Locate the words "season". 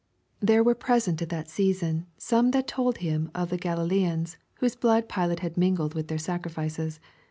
1.47-2.07